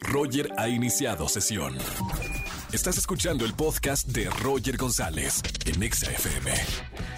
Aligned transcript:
Roger 0.00 0.50
ha 0.58 0.68
iniciado 0.68 1.28
sesión. 1.28 1.76
Estás 2.72 2.96
escuchando 2.96 3.44
el 3.44 3.52
podcast 3.52 4.08
de 4.08 4.30
Roger 4.30 4.78
González 4.78 5.42
en 5.66 5.82
Exa 5.82 6.10
FM. 6.10 6.50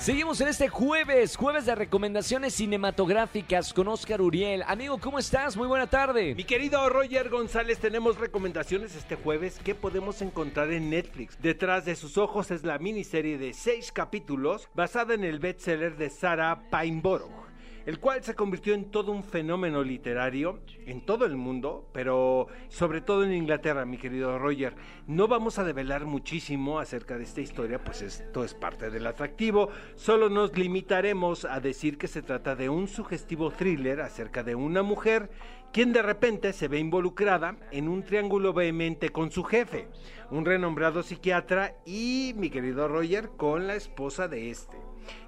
Seguimos 0.00 0.40
en 0.40 0.48
este 0.48 0.68
jueves, 0.68 1.36
jueves 1.36 1.64
de 1.64 1.76
recomendaciones 1.76 2.54
cinematográficas 2.54 3.72
con 3.72 3.86
Oscar 3.86 4.20
Uriel. 4.20 4.64
Amigo, 4.66 4.98
¿cómo 4.98 5.20
estás? 5.20 5.56
Muy 5.56 5.68
buena 5.68 5.86
tarde. 5.86 6.34
Mi 6.34 6.42
querido 6.42 6.88
Roger 6.88 7.30
González, 7.30 7.78
tenemos 7.78 8.18
recomendaciones 8.18 8.96
este 8.96 9.14
jueves 9.14 9.60
que 9.62 9.76
podemos 9.76 10.22
encontrar 10.22 10.72
en 10.72 10.90
Netflix. 10.90 11.38
Detrás 11.40 11.84
de 11.84 11.94
sus 11.94 12.18
ojos 12.18 12.50
es 12.50 12.64
la 12.64 12.78
miniserie 12.78 13.38
de 13.38 13.52
seis 13.52 13.92
capítulos 13.92 14.68
basada 14.74 15.14
en 15.14 15.22
el 15.22 15.38
bestseller 15.38 15.96
de 15.96 16.10
Sarah 16.10 16.68
Pineborough 16.70 17.43
el 17.86 17.98
cual 17.98 18.22
se 18.22 18.34
convirtió 18.34 18.74
en 18.74 18.90
todo 18.90 19.12
un 19.12 19.24
fenómeno 19.24 19.82
literario 19.82 20.60
en 20.86 21.04
todo 21.04 21.24
el 21.24 21.36
mundo, 21.36 21.88
pero 21.92 22.46
sobre 22.68 23.00
todo 23.00 23.24
en 23.24 23.32
Inglaterra, 23.32 23.84
mi 23.84 23.98
querido 23.98 24.38
Roger. 24.38 24.74
No 25.06 25.28
vamos 25.28 25.58
a 25.58 25.64
develar 25.64 26.04
muchísimo 26.04 26.78
acerca 26.78 27.18
de 27.18 27.24
esta 27.24 27.40
historia, 27.40 27.82
pues 27.82 28.02
esto 28.02 28.44
es 28.44 28.54
parte 28.54 28.90
del 28.90 29.06
atractivo, 29.06 29.68
solo 29.96 30.28
nos 30.28 30.56
limitaremos 30.56 31.44
a 31.44 31.60
decir 31.60 31.98
que 31.98 32.08
se 32.08 32.22
trata 32.22 32.56
de 32.56 32.68
un 32.68 32.88
sugestivo 32.88 33.50
thriller 33.50 34.00
acerca 34.00 34.42
de 34.42 34.54
una 34.54 34.82
mujer 34.82 35.30
quien 35.74 35.92
de 35.92 36.02
repente 36.02 36.52
se 36.52 36.68
ve 36.68 36.78
involucrada 36.78 37.56
en 37.72 37.88
un 37.88 38.04
triángulo 38.04 38.52
vehemente 38.52 39.08
con 39.08 39.32
su 39.32 39.42
jefe, 39.42 39.88
un 40.30 40.44
renombrado 40.44 41.02
psiquiatra 41.02 41.74
y 41.84 42.32
mi 42.36 42.48
querido 42.48 42.86
Roger 42.86 43.30
con 43.36 43.66
la 43.66 43.74
esposa 43.74 44.28
de 44.28 44.50
este. 44.50 44.76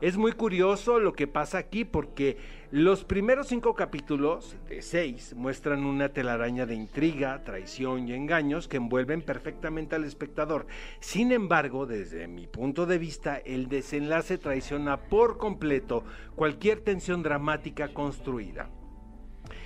Es 0.01 0.17
muy 0.17 0.31
curioso 0.31 1.01
lo 1.01 1.15
que 1.15 1.27
pasa 1.27 1.59
aquí 1.59 1.85
porque 1.85 2.37
los 2.71 3.05
primeros 3.05 3.49
cinco 3.49 3.75
capítulos 3.75 4.57
de 4.69 4.83
seis 4.83 5.35
muestran 5.35 5.85
una 5.85 6.11
telaraña 6.11 6.65
de 6.65 6.77
intriga, 6.77 7.43
traición 7.43 8.07
y 8.07 8.13
engaños 8.13 8.69
que 8.69 8.77
envuelven 8.77 9.23
perfectamente 9.23 9.97
al 9.97 10.05
espectador. 10.05 10.69
Sin 11.01 11.33
embargo, 11.33 11.87
desde 11.87 12.29
mi 12.29 12.47
punto 12.47 12.87
de 12.87 12.99
vista, 12.99 13.37
el 13.39 13.69
desenlace 13.69 14.39
traiciona 14.39 15.09
por 15.09 15.39
completo 15.39 16.05
cualquier 16.37 16.83
tensión 16.83 17.25
dramática 17.25 17.89
construida. 17.89 18.71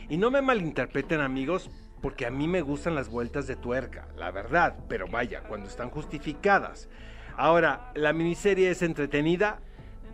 Y 0.08 0.16
no 0.16 0.30
me 0.30 0.42
malinterpreten 0.42 1.20
amigos, 1.20 1.70
porque 2.00 2.26
a 2.26 2.30
mí 2.30 2.48
me 2.48 2.62
gustan 2.62 2.94
las 2.94 3.08
vueltas 3.08 3.46
de 3.46 3.56
tuerca, 3.56 4.08
la 4.16 4.30
verdad, 4.30 4.76
pero 4.88 5.06
vaya, 5.06 5.42
cuando 5.42 5.68
están 5.68 5.90
justificadas. 5.90 6.88
Ahora, 7.36 7.92
la 7.94 8.12
miniserie 8.12 8.70
es 8.70 8.82
entretenida, 8.82 9.60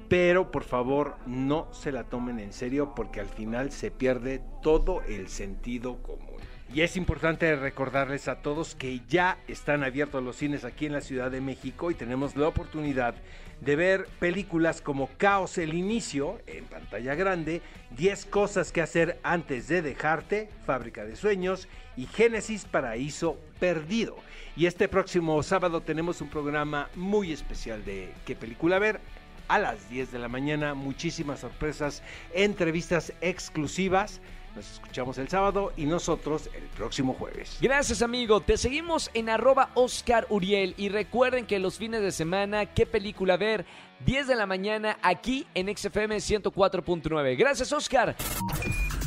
pero 0.08 0.50
por 0.50 0.64
favor 0.64 1.17
no 1.27 1.73
se 1.73 1.92
la 1.92 2.05
tomen 2.05 2.39
en 2.39 2.53
serio 2.53 2.95
porque 2.95 3.20
al 3.20 3.27
final 3.27 3.73
se 3.73 3.91
pierde 3.91 4.42
todo 4.62 5.03
el 5.03 5.28
sentido 5.28 6.03
común. 6.03 6.36
Y 6.75 6.81
es 6.81 6.97
importante 6.97 7.55
recordarles 7.55 8.27
a 8.28 8.42
todos 8.42 8.75
que 8.75 9.00
ya 9.09 9.39
están 9.47 9.84
abiertos 9.84 10.22
los 10.22 10.36
cines 10.36 10.64
aquí 10.64 10.86
en 10.86 10.92
la 10.92 11.00
Ciudad 11.00 11.31
de 11.31 11.41
México 11.41 11.91
y 11.91 11.95
tenemos 11.95 12.36
la 12.36 12.48
oportunidad 12.48 13.14
de 13.61 13.77
ver 13.77 14.08
películas 14.19 14.83
como 14.83 15.08
Caos 15.17 15.58
el 15.58 15.75
Inicio 15.75 16.41
en 16.47 16.64
pantalla 16.64 17.14
grande, 17.14 17.62
10 17.97 18.27
cosas 18.27 18.73
que 18.73 18.83
hacer 18.83 19.19
antes 19.23 19.69
de 19.69 19.81
dejarte, 19.81 20.50
Fábrica 20.67 21.05
de 21.05 21.17
Sueños 21.17 21.69
y 21.97 22.06
Génesis 22.06 22.64
Paraíso 22.64 23.39
Perdido. 23.61 24.17
Y 24.56 24.67
este 24.67 24.89
próximo 24.89 25.42
sábado 25.42 25.80
tenemos 25.80 26.20
un 26.20 26.28
programa 26.28 26.91
muy 26.95 27.33
especial 27.33 27.84
de 27.84 28.12
qué 28.27 28.34
película 28.34 28.78
ver 28.78 29.01
a 29.48 29.58
las 29.58 29.89
10 29.89 30.12
de 30.12 30.19
la 30.19 30.28
mañana. 30.28 30.75
Muchísimas 30.75 31.41
sorpresas, 31.41 32.03
entrevistas 32.34 33.12
exclusivas. 33.20 34.20
Nos 34.56 34.72
escuchamos 34.72 35.18
el 35.18 35.28
sábado 35.28 35.74
y 35.76 35.84
nosotros 35.84 36.48
el 36.54 36.62
próximo 36.68 37.12
jueves. 37.12 37.58
Gracias 37.60 38.00
amigo, 38.00 38.40
te 38.40 38.56
seguimos 38.56 39.10
en 39.12 39.28
arroba 39.28 39.68
Oscar 39.74 40.26
Uriel 40.30 40.72
y 40.78 40.88
recuerden 40.88 41.44
que 41.44 41.58
los 41.58 41.76
fines 41.76 42.00
de 42.00 42.10
semana, 42.10 42.64
qué 42.64 42.86
película 42.86 43.36
ver, 43.36 43.66
10 44.06 44.28
de 44.28 44.34
la 44.34 44.46
mañana 44.46 44.96
aquí 45.02 45.46
en 45.55 45.77
XFM 45.77 46.16
104.9. 46.16 47.36
Gracias 47.36 47.70
Oscar. 47.70 48.16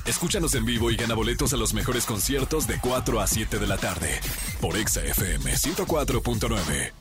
Escúchanos 0.06 0.54
en 0.54 0.66
vivo 0.66 0.92
y 0.92 0.96
gana 0.96 1.16
boletos 1.16 1.52
a 1.54 1.58
los 1.58 1.74
mejores 1.74 2.06
conciertos 2.06 2.68
de 2.68 2.80
4 2.80 3.20
a 3.20 3.26
7 3.26 3.58
de 3.58 3.68
la 3.68 3.78
tarde 3.78 4.20
por 4.62 4.76
XFM 4.76 5.52
104.9. 5.52 6.99